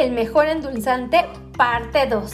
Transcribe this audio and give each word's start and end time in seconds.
el 0.00 0.12
mejor 0.12 0.46
endulzante, 0.46 1.26
parte 1.58 2.06
2. 2.06 2.32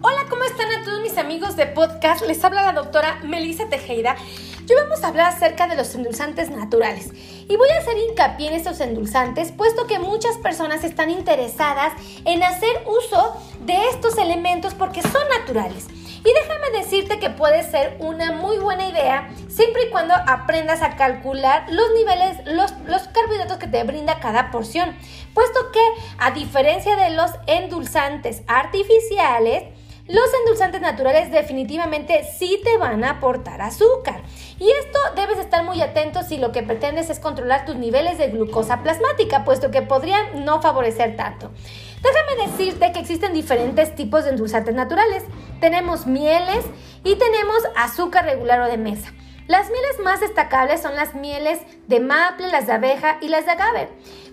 Hola, 0.00 0.26
¿cómo 0.30 0.44
están 0.44 0.72
a 0.72 0.82
todos 0.82 1.02
mis 1.02 1.18
amigos 1.18 1.54
de 1.54 1.66
podcast? 1.66 2.26
Les 2.26 2.42
habla 2.42 2.62
la 2.62 2.72
doctora 2.72 3.20
Melissa 3.22 3.68
Tejeda. 3.68 4.16
Hoy 4.60 4.76
vamos 4.84 5.04
a 5.04 5.08
hablar 5.08 5.26
acerca 5.26 5.66
de 5.66 5.76
los 5.76 5.94
endulzantes 5.94 6.48
naturales. 6.48 7.10
Y 7.50 7.56
voy 7.56 7.68
a 7.68 7.80
hacer 7.80 7.98
hincapié 7.98 8.48
en 8.48 8.54
estos 8.54 8.80
endulzantes, 8.80 9.52
puesto 9.52 9.86
que 9.86 9.98
muchas 9.98 10.38
personas 10.38 10.82
están 10.82 11.10
interesadas 11.10 11.92
en 12.24 12.42
hacer 12.42 12.82
uso 12.86 13.36
de 13.66 13.76
estos 13.88 14.16
elementos 14.16 14.72
porque 14.72 15.02
son 15.02 15.28
naturales. 15.38 15.86
Y 16.24 16.32
déjame 16.32 16.78
decirte 16.78 17.18
que 17.18 17.30
puede 17.30 17.62
ser 17.62 17.96
una 17.98 18.32
muy 18.32 18.58
buena 18.58 18.86
idea 18.86 19.30
siempre 19.48 19.84
y 19.86 19.90
cuando 19.90 20.14
aprendas 20.14 20.82
a 20.82 20.96
calcular 20.96 21.64
los 21.70 21.90
niveles, 21.92 22.38
los, 22.46 22.72
los 22.86 23.08
carbohidratos 23.08 23.56
que 23.56 23.66
te 23.66 23.82
brinda 23.84 24.20
cada 24.20 24.50
porción, 24.50 24.94
puesto 25.32 25.72
que 25.72 25.80
a 26.18 26.32
diferencia 26.32 26.96
de 26.96 27.10
los 27.10 27.30
endulzantes 27.46 28.42
artificiales, 28.46 29.64
los 30.06 30.26
endulzantes 30.40 30.80
naturales 30.80 31.30
definitivamente 31.30 32.24
sí 32.36 32.60
te 32.64 32.76
van 32.76 33.02
a 33.04 33.10
aportar 33.12 33.62
azúcar. 33.62 34.22
Y 34.60 34.70
esto 34.70 34.98
debes 35.16 35.38
estar 35.38 35.64
muy 35.64 35.80
atento 35.80 36.22
si 36.22 36.36
lo 36.36 36.52
que 36.52 36.62
pretendes 36.62 37.08
es 37.08 37.18
controlar 37.18 37.64
tus 37.64 37.76
niveles 37.76 38.18
de 38.18 38.28
glucosa 38.28 38.82
plasmática, 38.82 39.42
puesto 39.42 39.70
que 39.70 39.80
podrían 39.80 40.44
no 40.44 40.60
favorecer 40.60 41.16
tanto. 41.16 41.50
Déjame 42.02 42.46
decirte 42.46 42.92
que 42.92 43.00
existen 43.00 43.32
diferentes 43.32 43.94
tipos 43.94 44.24
de 44.24 44.30
endulzantes 44.30 44.74
naturales. 44.74 45.24
Tenemos 45.60 46.06
mieles 46.06 46.66
y 47.04 47.16
tenemos 47.16 47.56
azúcar 47.74 48.26
regular 48.26 48.60
o 48.60 48.66
de 48.66 48.76
mesa. 48.76 49.14
Las 49.50 49.68
mieles 49.68 49.98
más 50.04 50.20
destacables 50.20 50.80
son 50.80 50.94
las 50.94 51.16
mieles 51.16 51.58
de 51.88 51.98
maple, 51.98 52.46
las 52.52 52.68
de 52.68 52.74
abeja 52.74 53.18
y 53.20 53.26
las 53.26 53.46
de 53.46 53.50
agave. 53.50 53.88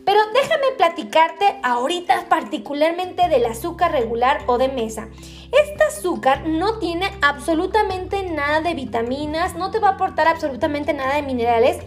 Pero 0.05 0.19
déjame 0.31 0.75
platicarte 0.77 1.59
ahorita 1.63 2.29
particularmente 2.29 3.27
del 3.27 3.47
azúcar 3.47 3.93
regular 3.93 4.43
o 4.45 4.59
de 4.59 4.67
mesa. 4.67 5.07
Este 5.51 5.83
azúcar 5.85 6.45
no 6.45 6.77
tiene 6.77 7.09
absolutamente 7.23 8.29
nada 8.29 8.61
de 8.61 8.75
vitaminas, 8.75 9.55
no 9.55 9.71
te 9.71 9.79
va 9.79 9.87
a 9.87 9.91
aportar 9.93 10.27
absolutamente 10.27 10.93
nada 10.93 11.15
de 11.15 11.23
minerales 11.23 11.79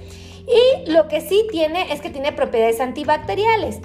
y 0.49 0.91
lo 0.91 1.07
que 1.07 1.21
sí 1.21 1.47
tiene 1.53 1.93
es 1.93 2.01
que 2.01 2.11
tiene 2.11 2.33
propiedades 2.33 2.81
antibacteriales. 2.81 3.79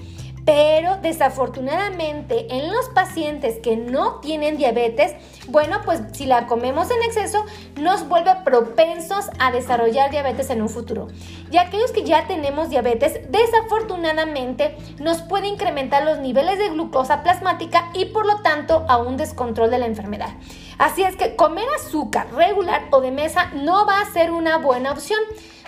Pero 0.45 0.97
desafortunadamente 0.97 2.55
en 2.55 2.71
los 2.71 2.88
pacientes 2.89 3.57
que 3.57 3.77
no 3.77 4.19
tienen 4.19 4.57
diabetes, 4.57 5.15
bueno, 5.47 5.81
pues 5.83 6.01
si 6.13 6.27
la 6.27 6.45
comemos 6.45 6.91
en 6.91 7.01
exceso, 7.01 7.43
nos 7.75 8.07
vuelve 8.07 8.31
propensos 8.43 9.25
a 9.39 9.51
desarrollar 9.51 10.11
diabetes 10.11 10.51
en 10.51 10.61
un 10.61 10.69
futuro. 10.69 11.07
Y 11.49 11.57
aquellos 11.57 11.91
que 11.91 12.03
ya 12.03 12.27
tenemos 12.27 12.69
diabetes, 12.69 13.21
desafortunadamente 13.29 14.77
nos 14.99 15.23
puede 15.23 15.47
incrementar 15.47 16.03
los 16.05 16.19
niveles 16.19 16.59
de 16.59 16.69
glucosa 16.69 17.23
plasmática 17.23 17.89
y 17.95 18.05
por 18.05 18.27
lo 18.27 18.41
tanto 18.43 18.85
a 18.88 18.97
un 18.97 19.17
descontrol 19.17 19.71
de 19.71 19.79
la 19.79 19.88
enfermedad. 19.88 20.29
Así 20.77 21.01
es 21.01 21.16
que 21.16 21.35
comer 21.35 21.66
azúcar 21.75 22.27
regular 22.33 22.83
o 22.91 23.01
de 23.01 23.09
mesa 23.11 23.51
no 23.53 23.88
va 23.88 24.01
a 24.01 24.13
ser 24.13 24.31
una 24.31 24.57
buena 24.57 24.91
opción. 24.91 25.19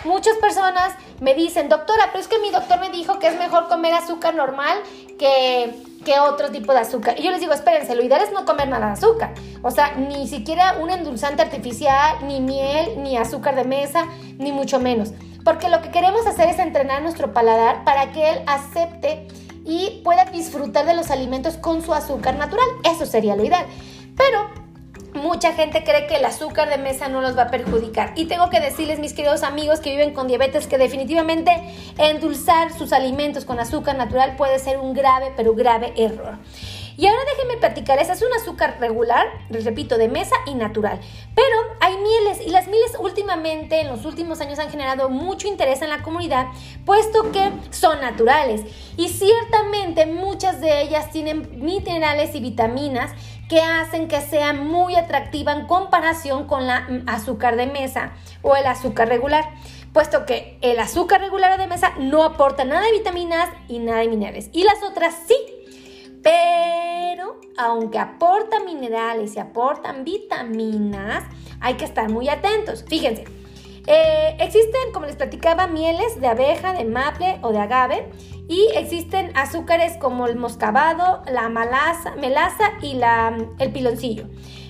Muchas 0.07 0.37
personas 0.37 0.93
me 1.19 1.33
dicen, 1.33 1.67
doctora, 1.67 2.05
pero 2.11 2.19
es 2.19 2.29
que 2.29 2.39
mi 2.39 2.49
doctor 2.49 2.79
me 2.79 2.89
dijo 2.89 3.19
que 3.19 3.27
es 3.27 3.37
mejor 3.37 3.67
comer 3.67 3.93
azúcar 3.93 4.33
normal 4.35 4.77
que, 5.19 5.75
que 6.05 6.19
otro 6.19 6.49
tipo 6.49 6.71
de 6.71 6.79
azúcar. 6.79 7.19
Y 7.19 7.23
yo 7.23 7.31
les 7.31 7.41
digo, 7.41 7.51
espérense, 7.51 7.93
lo 7.93 8.03
ideal 8.03 8.21
es 8.21 8.31
no 8.31 8.45
comer 8.45 8.69
nada 8.69 8.87
de 8.87 8.93
azúcar. 8.93 9.33
O 9.61 9.71
sea, 9.71 9.95
ni 9.95 10.25
siquiera 10.27 10.77
un 10.79 10.89
endulzante 10.89 11.41
artificial, 11.41 12.25
ni 12.25 12.39
miel, 12.39 13.03
ni 13.03 13.17
azúcar 13.17 13.55
de 13.55 13.65
mesa, 13.65 14.07
ni 14.37 14.53
mucho 14.53 14.79
menos. 14.79 15.11
Porque 15.43 15.67
lo 15.67 15.81
que 15.81 15.91
queremos 15.91 16.25
hacer 16.25 16.49
es 16.49 16.59
entrenar 16.59 17.01
nuestro 17.01 17.33
paladar 17.33 17.83
para 17.83 18.13
que 18.13 18.29
él 18.29 18.41
acepte 18.47 19.27
y 19.65 20.01
pueda 20.05 20.23
disfrutar 20.23 20.85
de 20.85 20.93
los 20.93 21.11
alimentos 21.11 21.57
con 21.57 21.81
su 21.81 21.93
azúcar 21.93 22.35
natural. 22.35 22.67
Eso 22.85 23.05
sería 23.05 23.35
lo 23.35 23.43
ideal. 23.43 23.65
Pero 24.15 24.49
mucha 25.17 25.53
gente 25.53 25.83
cree 25.83 26.07
que 26.07 26.15
el 26.15 26.25
azúcar 26.25 26.69
de 26.69 26.77
mesa 26.77 27.09
no 27.09 27.21
los 27.21 27.37
va 27.37 27.43
a 27.43 27.51
perjudicar. 27.51 28.13
Y 28.15 28.25
tengo 28.25 28.49
que 28.49 28.59
decirles, 28.59 28.99
mis 28.99 29.13
queridos 29.13 29.43
amigos 29.43 29.79
que 29.79 29.91
viven 29.91 30.13
con 30.13 30.27
diabetes, 30.27 30.67
que 30.67 30.77
definitivamente 30.77 31.51
endulzar 31.97 32.71
sus 32.71 32.93
alimentos 32.93 33.43
con 33.43 33.59
azúcar 33.59 33.97
natural 33.97 34.35
puede 34.37 34.59
ser 34.59 34.77
un 34.77 34.93
grave, 34.93 35.33
pero 35.35 35.53
grave 35.53 35.93
error. 35.97 36.37
Y 36.97 37.05
ahora 37.05 37.21
déjenme 37.31 37.57
platicarles, 37.57 38.09
es 38.09 38.23
un 38.23 38.33
azúcar 38.33 38.77
regular, 38.79 39.27
les 39.49 39.65
repito, 39.65 39.99
de 39.99 40.07
mesa 40.07 40.35
y 40.47 40.55
natural. 40.55 40.99
Pero 41.35 41.57
hay 41.97 42.03
mieles 42.03 42.45
y 42.45 42.49
las 42.49 42.67
mieles 42.67 42.91
últimamente, 42.99 43.81
en 43.81 43.87
los 43.87 44.05
últimos 44.05 44.41
años, 44.41 44.59
han 44.59 44.69
generado 44.69 45.09
mucho 45.09 45.47
interés 45.47 45.81
en 45.81 45.89
la 45.89 46.03
comunidad, 46.03 46.47
puesto 46.85 47.31
que 47.31 47.51
son 47.71 48.01
naturales. 48.01 48.61
Y 48.97 49.09
ciertamente 49.09 50.05
muchas 50.05 50.61
de 50.61 50.81
ellas 50.81 51.11
tienen 51.11 51.63
minerales 51.63 52.35
y 52.35 52.39
vitaminas 52.39 53.11
que 53.49 53.61
hacen 53.61 54.07
que 54.07 54.21
sea 54.21 54.53
muy 54.53 54.95
atractiva 54.95 55.53
en 55.53 55.67
comparación 55.67 56.47
con 56.47 56.67
la 56.67 56.81
mm, 56.81 57.07
azúcar 57.07 57.55
de 57.55 57.67
mesa 57.67 58.11
o 58.41 58.55
el 58.55 58.65
azúcar 58.65 59.07
regular, 59.07 59.45
puesto 59.93 60.25
que 60.25 60.57
el 60.61 60.79
azúcar 60.79 61.21
regular 61.21 61.57
de 61.57 61.67
mesa 61.67 61.93
no 61.97 62.23
aporta 62.23 62.65
nada 62.65 62.81
de 62.81 62.91
vitaminas 62.91 63.49
y 63.67 63.79
nada 63.79 63.99
de 63.99 64.09
minerales, 64.09 64.49
y 64.51 64.63
las 64.63 64.83
otras 64.83 65.15
sí. 65.27 65.35
Pero 66.23 66.76
aunque 67.57 67.99
aportan 67.99 68.65
minerales 68.65 69.35
y 69.35 69.39
aportan 69.39 70.03
vitaminas, 70.03 71.23
hay 71.59 71.75
que 71.75 71.85
estar 71.85 72.09
muy 72.09 72.29
atentos. 72.29 72.83
Fíjense, 72.87 73.25
eh, 73.87 74.35
existen, 74.39 74.91
como 74.93 75.05
les 75.05 75.15
platicaba, 75.15 75.67
mieles 75.67 76.19
de 76.19 76.27
abeja, 76.27 76.73
de 76.73 76.85
maple 76.85 77.39
o 77.41 77.51
de 77.51 77.59
agave 77.59 78.09
y 78.47 78.67
existen 78.75 79.31
azúcares 79.35 79.97
como 79.97 80.27
el 80.27 80.35
moscabado, 80.35 81.23
la 81.31 81.49
melaza 81.49 82.73
y 82.81 82.99
el 83.59 83.71
piloncillo. 83.71 84.25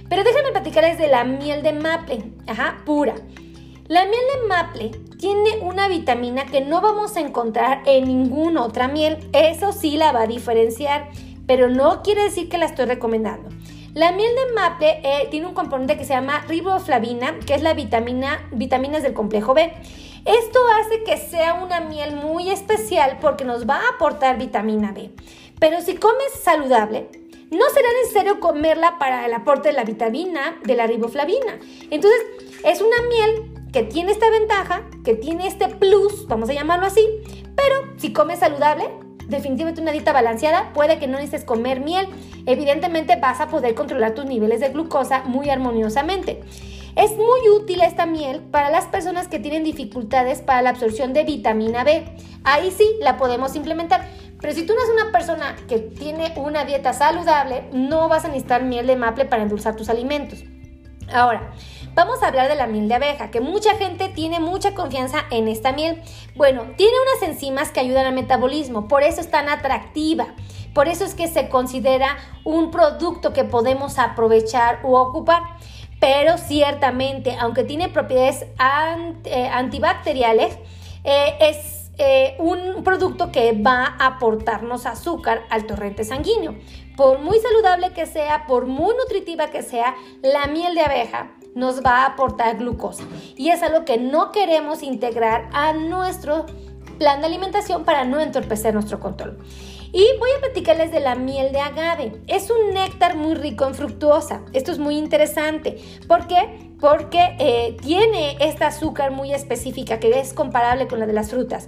Pero 0.09 0.24
déjenme 0.24 0.51
platicarles 0.51 0.97
de 0.97 1.07
la 1.07 1.24
miel 1.24 1.63
de 1.63 1.74
maple, 1.74 2.31
ajá, 2.47 2.78
pura. 2.85 3.16
La 3.88 4.03
miel 4.03 4.22
de 4.35 4.47
maple 4.47 4.91
tiene 5.18 5.59
una 5.62 5.88
vitamina 5.88 6.45
que 6.45 6.62
no 6.62 6.81
vamos 6.81 7.16
a 7.16 7.22
encontrar 7.22 7.81
en 7.85 8.06
ninguna 8.06 8.63
otra 8.63 8.88
miel. 8.88 9.18
Eso 9.34 9.72
sí 9.72 9.97
la 9.97 10.12
va 10.12 10.24
a 10.24 10.28
diferenciar, 10.28 11.09
pero 11.47 11.69
no 11.69 12.03
quiere 12.03 12.24
decir 12.24 12.50
que 12.50 12.58
la 12.58 12.66
estoy 12.66 12.85
recomendando. 12.85 13.50
La 13.94 14.12
miel 14.12 14.31
de 14.35 14.53
maple 14.53 15.02
eh, 15.03 15.28
tiene 15.31 15.47
un 15.47 15.56
componente 15.56 15.97
que 15.97 16.06
se 16.06 16.13
llama 16.13 16.41
riboflavina, 16.47 17.40
que 17.40 17.56
es 17.56 17.63
la 17.63 17.74
vitamina, 17.74 18.47
vitaminas 18.52 19.02
del 19.02 19.13
complejo 19.13 19.56
B. 19.56 19.74
Esto 20.24 20.59
hace 20.80 21.03
que 21.03 21.18
sea 21.18 21.56
una 21.56 21.80
miel 21.80 22.16
muy 22.18 22.52
especial 22.52 23.18
porque 23.19 23.44
nos 23.44 23.68
va 23.68 23.78
a 23.78 23.96
aportar 23.96 24.38
vitamina 24.38 24.91
B. 24.91 25.09
Pero 25.59 25.81
si 25.81 25.96
comes 25.96 26.31
saludable, 26.44 27.09
no 27.50 27.66
será 27.74 27.88
necesario 28.03 28.40
comerla 28.40 29.00
para 29.00 29.25
el 29.25 29.34
aporte 29.34 29.69
de 29.69 29.74
la 29.74 29.84
vitamina 29.84 30.59
de 30.63 30.75
la 30.75 30.86
riboflavina. 30.86 31.57
Entonces, 31.90 32.19
es 32.63 32.81
una 32.81 33.02
miel 33.09 33.52
que 33.72 33.84
tiene 33.84 34.12
esta 34.12 34.30
ventaja, 34.30 34.84
que 35.03 35.16
tiene 35.16 35.47
este 35.47 35.69
plus, 35.69 36.28
vamos 36.28 36.50
a 36.50 36.53
llamarlo 36.53 36.86
así, 36.86 37.07
pero 37.56 37.75
si 37.97 38.13
comes 38.13 38.40
saludable, 38.40 38.90
definitivamente 39.27 39.81
una 39.81 39.91
dieta 39.91 40.13
balanceada, 40.13 40.71
puede 40.73 40.99
que 40.99 41.07
no 41.07 41.17
necesites 41.17 41.45
comer 41.45 41.79
miel. 41.79 42.07
Evidentemente 42.45 43.15
vas 43.17 43.41
a 43.41 43.47
poder 43.47 43.75
controlar 43.75 44.13
tus 44.13 44.25
niveles 44.25 44.59
de 44.59 44.69
glucosa 44.69 45.23
muy 45.23 45.49
armoniosamente. 45.49 46.41
Es 46.95 47.11
muy 47.11 47.49
útil 47.55 47.81
esta 47.81 48.07
miel 48.07 48.41
para 48.41 48.71
las 48.71 48.85
personas 48.85 49.27
que 49.27 49.38
tienen 49.38 49.63
dificultades 49.63 50.41
para 50.41 50.63
la 50.63 50.71
absorción 50.71 51.13
de 51.13 51.23
vitamina 51.23 51.83
B. 51.83 52.05
Ahí 52.43 52.71
sí 52.71 52.85
la 53.01 53.17
podemos 53.17 53.55
implementar. 53.55 54.07
Pero 54.41 54.53
si 54.53 54.65
tú 54.65 54.73
no 54.73 54.79
eres 54.79 55.03
una 55.03 55.11
persona 55.11 55.55
que 55.67 55.77
tiene 55.77 56.33
una 56.38 56.65
dieta 56.65 56.94
saludable, 56.94 57.69
no 57.71 58.09
vas 58.09 58.25
a 58.25 58.29
necesitar 58.29 58.63
miel 58.63 58.88
de 58.88 58.95
maple 58.95 59.25
para 59.25 59.44
endulzar 59.44 59.75
tus 59.75 59.89
alimentos. 59.89 60.44
Ahora, 61.13 61.53
vamos 61.94 62.22
a 62.22 62.28
hablar 62.28 62.50
de 62.50 62.56
la 62.56 62.68
miel 62.68 62.88
de 62.90 62.95
abeja, 62.95 63.31
que 63.31 63.41
mucha 63.41 63.75
gente 63.78 64.09
tiene 64.09 64.40
mucha 64.40 64.74
confianza 64.74 65.25
en 65.31 65.48
esta 65.48 65.71
miel. 65.71 66.01
Bueno, 66.36 66.63
tiene 66.75 66.94
unas 67.01 67.30
enzimas 67.30 67.71
que 67.71 67.80
ayudan 67.80 68.06
al 68.06 68.13
metabolismo, 68.13 68.88
por 68.88 69.04
eso 69.04 69.21
es 69.21 69.31
tan 69.31 69.50
atractiva. 69.50 70.27
Por 70.74 70.88
eso 70.88 71.06
es 71.06 71.15
que 71.15 71.27
se 71.27 71.50
considera 71.50 72.18
un 72.44 72.69
producto 72.69 73.33
que 73.33 73.44
podemos 73.44 73.98
aprovechar 73.98 74.81
u 74.83 74.95
ocupar. 74.95 75.42
Pero 76.00 76.38
ciertamente, 76.38 77.36
aunque 77.39 77.63
tiene 77.63 77.89
propiedades 77.89 78.45
eh, 79.24 79.50
antibacteriales, 79.51 80.56
eh, 81.04 81.36
es 81.39 81.76
eh, 81.97 82.35
un 82.39 82.83
producto 82.83 83.31
que 83.31 83.53
va 83.53 83.95
a 83.97 84.07
aportarnos 84.07 84.85
azúcar 84.85 85.44
al 85.49 85.65
torrente 85.65 86.03
sanguíneo. 86.03 86.55
Por 86.95 87.19
muy 87.19 87.39
saludable 87.39 87.91
que 87.94 88.05
sea, 88.05 88.45
por 88.47 88.65
muy 88.65 88.94
nutritiva 88.95 89.49
que 89.49 89.61
sea, 89.63 89.95
la 90.21 90.47
miel 90.47 90.75
de 90.75 90.81
abeja 90.81 91.31
nos 91.55 91.83
va 91.83 92.03
a 92.03 92.05
aportar 92.07 92.57
glucosa. 92.57 93.03
Y 93.35 93.49
es 93.49 93.63
algo 93.63 93.83
que 93.83 93.97
no 93.97 94.31
queremos 94.31 94.83
integrar 94.83 95.49
a 95.53 95.73
nuestro 95.73 96.45
plan 96.99 97.19
de 97.21 97.27
alimentación 97.27 97.83
para 97.83 98.05
no 98.05 98.19
entorpecer 98.19 98.73
nuestro 98.73 98.99
control. 98.99 99.39
Y 99.94 100.06
voy 100.19 100.30
a 100.38 100.42
platicarles 100.42 100.92
de 100.92 101.00
la 101.00 101.16
miel 101.16 101.51
de 101.51 101.60
agave. 101.60 102.22
Es 102.28 102.50
un 102.50 102.74
néctar 102.74 103.16
muy 103.16 103.36
rico 103.36 103.66
en 103.66 103.74
fructuosa. 103.74 104.42
Esto 104.54 104.72
es 104.72 104.80
muy 104.80 104.98
interesante. 104.98 105.78
¿Por 106.07 106.28
qué? 106.28 106.72
Porque 106.80 107.36
eh, 107.39 107.78
tiene 107.81 108.38
esta 108.39 108.68
azúcar 108.68 109.12
muy 109.12 109.34
específica 109.34 110.00
que 110.00 110.19
es 110.19 110.34
comparable 110.34 110.88
con 110.88 111.00
la 111.00 111.06
de 111.06 111.13
las 111.13 111.30
frutas. 111.30 111.68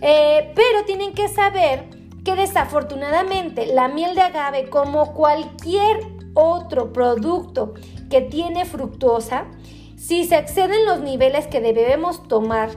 Eh, 0.00 0.52
pero 0.54 0.84
tienen 0.86 1.12
que 1.12 1.28
saber 1.28 1.84
que 2.24 2.34
desafortunadamente 2.34 3.66
la 3.66 3.88
miel 3.88 4.14
de 4.14 4.22
agave, 4.22 4.68
como 4.70 5.12
cualquier 5.14 5.98
otro 6.34 6.92
producto 6.92 7.74
que 8.10 8.20
tiene 8.20 8.64
fructosa, 8.64 9.46
si 9.98 10.24
se 10.24 10.38
exceden 10.38 10.86
los 10.86 11.00
niveles 11.00 11.48
que 11.48 11.60
debemos 11.60 12.28
tomar 12.28 12.70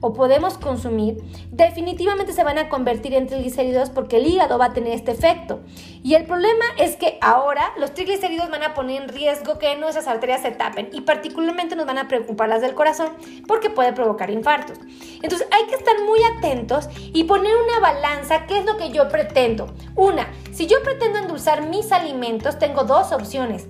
o 0.00 0.12
podemos 0.12 0.56
consumir, 0.56 1.18
definitivamente 1.50 2.32
se 2.32 2.44
van 2.44 2.58
a 2.58 2.68
convertir 2.68 3.12
en 3.14 3.26
triglicéridos 3.26 3.90
porque 3.90 4.18
el 4.18 4.26
hígado 4.26 4.56
va 4.56 4.66
a 4.66 4.72
tener 4.72 4.92
este 4.92 5.10
efecto. 5.10 5.60
Y 6.04 6.14
el 6.14 6.26
problema 6.26 6.64
es 6.78 6.94
que 6.94 7.18
ahora 7.20 7.72
los 7.76 7.92
triglicéridos 7.92 8.50
van 8.50 8.62
a 8.62 8.74
poner 8.74 9.02
en 9.02 9.08
riesgo 9.08 9.58
que 9.58 9.74
nuestras 9.74 10.06
arterias 10.06 10.42
se 10.42 10.52
tapen 10.52 10.90
y 10.92 11.00
particularmente 11.00 11.74
nos 11.74 11.86
van 11.86 11.98
a 11.98 12.06
preocupar 12.06 12.48
las 12.48 12.62
del 12.62 12.74
corazón 12.74 13.08
porque 13.48 13.68
puede 13.68 13.92
provocar 13.92 14.30
infartos. 14.30 14.78
Entonces 15.20 15.48
hay 15.50 15.66
que 15.66 15.74
estar 15.74 15.96
muy 16.06 16.20
atentos 16.36 16.88
y 17.12 17.24
poner 17.24 17.52
una 17.56 17.80
balanza, 17.80 18.46
¿qué 18.46 18.58
es 18.58 18.64
lo 18.64 18.76
que 18.76 18.90
yo 18.90 19.08
pretendo? 19.08 19.74
Una, 19.96 20.28
si 20.52 20.68
yo 20.68 20.84
pretendo 20.84 21.18
endulzar 21.18 21.68
mis 21.68 21.90
alimentos, 21.90 22.60
tengo 22.60 22.84
dos 22.84 23.10
opciones. 23.10 23.66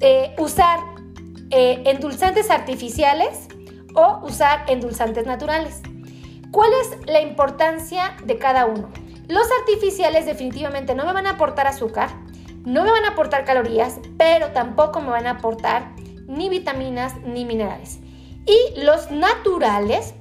Eh, 0.00 0.34
usar 0.36 0.80
eh, 1.52 1.82
endulzantes 1.84 2.50
artificiales 2.50 3.46
o 3.94 4.20
usar 4.24 4.64
endulzantes 4.68 5.26
naturales. 5.26 5.82
¿Cuál 6.50 6.70
es 6.80 7.06
la 7.06 7.20
importancia 7.20 8.16
de 8.24 8.38
cada 8.38 8.64
uno? 8.64 8.88
Los 9.28 9.46
artificiales 9.60 10.24
definitivamente 10.24 10.94
no 10.94 11.04
me 11.04 11.12
van 11.12 11.26
a 11.26 11.32
aportar 11.32 11.66
azúcar, 11.66 12.08
no 12.64 12.84
me 12.84 12.90
van 12.90 13.04
a 13.04 13.10
aportar 13.10 13.44
calorías, 13.44 14.00
pero 14.16 14.52
tampoco 14.52 15.02
me 15.02 15.10
van 15.10 15.26
a 15.26 15.32
aportar 15.32 15.92
ni 16.26 16.48
vitaminas 16.48 17.16
ni 17.22 17.44
minerales. 17.44 18.00
Y 18.46 18.80
los 18.80 19.10
naturales 19.10 20.14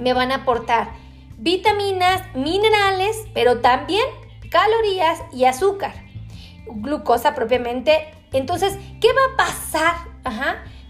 me 0.00 0.14
van 0.14 0.30
a 0.30 0.36
aportar 0.36 0.90
vitaminas, 1.38 2.22
minerales, 2.36 3.16
pero 3.34 3.60
también 3.60 4.04
calorías 4.48 5.22
y 5.32 5.44
azúcar. 5.44 5.92
Glucosa 6.66 7.34
propiamente. 7.34 8.14
Entonces, 8.32 8.78
¿qué 9.00 9.08
va 9.08 9.34
a 9.34 9.36
pasar 9.36 10.11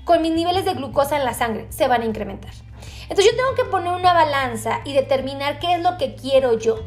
Con 0.05 0.21
mis 0.21 0.33
niveles 0.33 0.65
de 0.65 0.75
glucosa 0.75 1.17
en 1.17 1.25
la 1.25 1.35
sangre 1.35 1.67
se 1.71 1.87
van 1.87 2.03
a 2.03 2.07
incrementar. 2.07 2.53
Entonces 3.03 3.31
yo 3.31 3.37
tengo 3.37 3.55
que 3.55 3.71
poner 3.71 3.93
una 3.93 4.13
balanza 4.13 4.81
y 4.85 4.93
determinar 4.93 5.59
qué 5.59 5.75
es 5.75 5.83
lo 5.83 5.97
que 5.97 6.15
quiero 6.15 6.59
yo. 6.59 6.81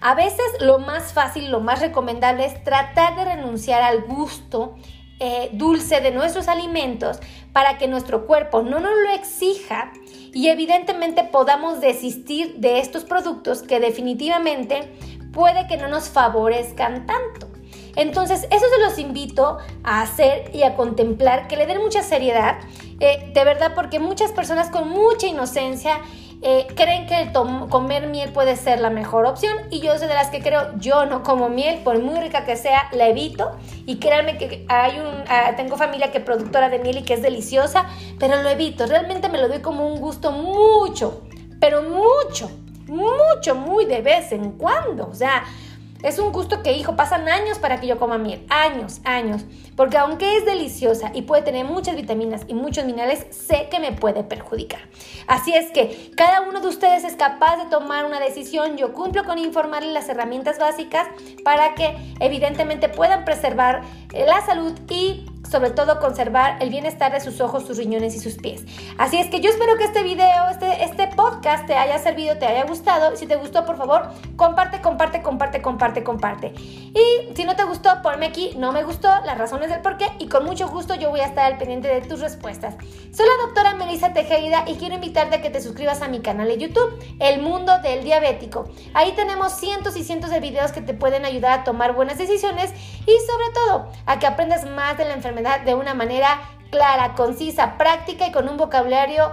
A 0.00 0.14
veces 0.14 0.46
lo 0.60 0.78
más 0.78 1.12
fácil, 1.12 1.50
lo 1.50 1.60
más 1.60 1.80
recomendable 1.80 2.44
es 2.44 2.62
tratar 2.62 3.16
de 3.16 3.24
renunciar 3.24 3.82
al 3.82 4.02
gusto 4.02 4.76
eh, 5.20 5.50
dulce 5.52 6.00
de 6.00 6.12
nuestros 6.12 6.46
alimentos 6.46 7.18
para 7.52 7.76
que 7.76 7.88
nuestro 7.88 8.26
cuerpo 8.26 8.62
no 8.62 8.78
nos 8.78 8.92
lo 8.92 9.10
exija 9.14 9.90
y 10.32 10.48
evidentemente 10.48 11.24
podamos 11.24 11.80
desistir 11.80 12.54
de 12.58 12.78
estos 12.78 13.04
productos 13.04 13.62
que 13.62 13.80
definitivamente 13.80 14.92
puede 15.32 15.66
que 15.66 15.76
no 15.76 15.88
nos 15.88 16.08
favorezcan 16.08 17.06
tanto. 17.06 17.47
Entonces, 17.98 18.46
eso 18.52 18.64
se 18.68 18.80
los 18.80 18.96
invito 19.00 19.58
a 19.82 20.02
hacer 20.02 20.50
y 20.54 20.62
a 20.62 20.76
contemplar, 20.76 21.48
que 21.48 21.56
le 21.56 21.66
den 21.66 21.78
mucha 21.78 22.04
seriedad, 22.04 22.58
eh, 23.00 23.32
de 23.34 23.44
verdad, 23.44 23.72
porque 23.74 23.98
muchas 23.98 24.30
personas 24.30 24.70
con 24.70 24.88
mucha 24.88 25.26
inocencia 25.26 25.98
eh, 26.40 26.68
creen 26.76 27.06
que 27.06 27.22
el 27.22 27.32
comer 27.32 28.06
miel 28.06 28.32
puede 28.32 28.54
ser 28.54 28.80
la 28.80 28.90
mejor 28.90 29.26
opción 29.26 29.56
y 29.70 29.80
yo 29.80 29.98
soy 29.98 30.06
de 30.06 30.14
las 30.14 30.28
que 30.28 30.40
creo, 30.40 30.78
yo 30.78 31.06
no 31.06 31.24
como 31.24 31.48
miel, 31.48 31.80
por 31.82 31.98
muy 31.98 32.20
rica 32.20 32.44
que 32.44 32.54
sea, 32.54 32.88
la 32.92 33.08
evito 33.08 33.56
y 33.84 33.96
créanme 33.96 34.38
que 34.38 34.64
hay 34.68 35.00
un, 35.00 35.24
ah, 35.28 35.54
tengo 35.56 35.76
familia 35.76 36.12
que 36.12 36.18
es 36.18 36.24
productora 36.24 36.68
de 36.68 36.78
miel 36.78 36.98
y 36.98 37.02
que 37.02 37.14
es 37.14 37.22
deliciosa, 37.22 37.86
pero 38.20 38.40
lo 38.40 38.48
evito, 38.48 38.86
realmente 38.86 39.28
me 39.28 39.38
lo 39.38 39.48
doy 39.48 39.58
como 39.58 39.88
un 39.88 39.98
gusto 40.00 40.30
mucho, 40.30 41.22
pero 41.58 41.82
mucho, 41.82 42.48
mucho, 42.86 43.56
muy 43.56 43.86
de 43.86 44.02
vez 44.02 44.30
en 44.30 44.52
cuando, 44.52 45.08
o 45.08 45.14
sea, 45.16 45.42
es 46.02 46.18
un 46.18 46.32
gusto 46.32 46.62
que, 46.62 46.74
hijo, 46.74 46.94
pasan 46.94 47.28
años 47.28 47.58
para 47.58 47.80
que 47.80 47.86
yo 47.86 47.98
coma 47.98 48.18
miel. 48.18 48.46
Años, 48.50 49.00
años. 49.04 49.44
Porque 49.76 49.96
aunque 49.96 50.36
es 50.36 50.44
deliciosa 50.44 51.10
y 51.12 51.22
puede 51.22 51.42
tener 51.42 51.64
muchas 51.64 51.96
vitaminas 51.96 52.42
y 52.46 52.54
muchos 52.54 52.84
minerales, 52.84 53.26
sé 53.30 53.68
que 53.70 53.80
me 53.80 53.92
puede 53.92 54.22
perjudicar. 54.22 54.80
Así 55.26 55.52
es 55.52 55.70
que 55.72 56.12
cada 56.16 56.42
uno 56.42 56.60
de 56.60 56.68
ustedes 56.68 57.04
es 57.04 57.16
capaz 57.16 57.56
de 57.56 57.70
tomar 57.70 58.06
una 58.06 58.20
decisión. 58.20 58.76
Yo 58.76 58.92
cumplo 58.92 59.24
con 59.24 59.38
informarles 59.38 59.92
las 59.92 60.08
herramientas 60.08 60.58
básicas 60.58 61.08
para 61.44 61.74
que 61.74 61.96
evidentemente 62.20 62.88
puedan 62.88 63.24
preservar 63.24 63.82
eh, 64.12 64.24
la 64.26 64.40
salud 64.46 64.72
y 64.88 65.26
sobre 65.50 65.70
todo 65.70 66.00
conservar 66.00 66.56
el 66.60 66.70
bienestar 66.70 67.12
de 67.12 67.20
sus 67.20 67.40
ojos, 67.40 67.66
sus 67.66 67.78
riñones 67.78 68.14
y 68.14 68.18
sus 68.18 68.34
pies. 68.34 68.64
Así 68.98 69.18
es 69.18 69.28
que 69.28 69.40
yo 69.40 69.50
espero 69.50 69.76
que 69.76 69.84
este 69.84 70.02
video, 70.02 70.48
este, 70.50 70.84
este 70.84 71.06
podcast 71.08 71.66
te 71.66 71.74
haya 71.74 71.98
servido, 71.98 72.36
te 72.36 72.46
haya 72.46 72.64
gustado. 72.64 73.16
Si 73.16 73.26
te 73.26 73.36
gustó, 73.36 73.64
por 73.64 73.76
favor, 73.76 74.10
comparte, 74.36 74.80
comparte, 74.80 75.22
comparte, 75.22 75.62
comparte, 75.62 76.02
comparte. 76.02 76.52
Y 76.56 77.34
si 77.34 77.44
no 77.44 77.56
te 77.56 77.64
gustó, 77.64 78.02
ponme 78.02 78.26
aquí, 78.26 78.54
no 78.56 78.72
me 78.72 78.82
gustó, 78.82 79.08
las 79.24 79.38
razones 79.38 79.70
del 79.70 79.80
por 79.80 79.96
qué 79.96 80.06
y 80.18 80.28
con 80.28 80.44
mucho 80.44 80.68
gusto 80.68 80.94
yo 80.94 81.10
voy 81.10 81.20
a 81.20 81.26
estar 81.26 81.44
al 81.44 81.58
pendiente 81.58 81.88
de 81.88 82.00
tus 82.02 82.20
respuestas. 82.20 82.74
Soy 83.12 83.26
la 83.26 83.46
doctora 83.46 83.74
Melissa 83.74 84.12
Tejeda 84.12 84.64
y 84.66 84.74
quiero 84.74 84.96
invitarte 84.96 85.36
a 85.36 85.42
que 85.42 85.50
te 85.50 85.60
suscribas 85.60 86.02
a 86.02 86.08
mi 86.08 86.20
canal 86.20 86.48
de 86.48 86.58
YouTube, 86.58 86.98
El 87.20 87.40
Mundo 87.40 87.78
del 87.80 88.04
Diabético. 88.04 88.68
Ahí 88.94 89.12
tenemos 89.12 89.52
cientos 89.52 89.96
y 89.96 90.04
cientos 90.04 90.30
de 90.30 90.40
videos 90.40 90.72
que 90.72 90.80
te 90.80 90.94
pueden 90.94 91.24
ayudar 91.24 91.60
a 91.60 91.64
tomar 91.64 91.94
buenas 91.94 92.18
decisiones 92.18 92.72
y 93.06 93.16
sobre 93.26 93.52
todo 93.54 93.90
a 94.06 94.18
que 94.18 94.26
aprendas 94.26 94.64
más 94.64 94.98
de 94.98 95.04
la 95.04 95.14
enfermedad 95.14 95.27
de 95.32 95.74
una 95.74 95.94
manera 95.94 96.40
clara, 96.70 97.14
concisa, 97.14 97.78
práctica 97.78 98.26
y 98.26 98.32
con 98.32 98.48
un 98.48 98.56
vocabulario 98.56 99.30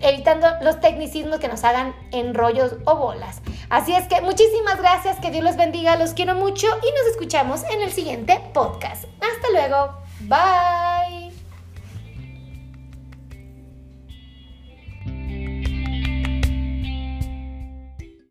evitando 0.00 0.48
los 0.62 0.80
tecnicismos 0.80 1.38
que 1.38 1.48
nos 1.48 1.62
hagan 1.64 1.94
enrollos 2.10 2.76
o 2.86 2.96
bolas. 2.96 3.42
Así 3.68 3.92
es 3.92 4.06
que 4.08 4.20
muchísimas 4.22 4.78
gracias, 4.78 5.18
que 5.18 5.30
Dios 5.30 5.44
los 5.44 5.56
bendiga, 5.56 5.96
los 5.96 6.14
quiero 6.14 6.34
mucho 6.34 6.66
y 6.66 6.90
nos 6.92 7.06
escuchamos 7.12 7.62
en 7.64 7.82
el 7.82 7.92
siguiente 7.92 8.40
podcast. 8.52 9.04
Hasta 9.20 9.50
luego, 9.52 9.98
bye. 10.20 10.89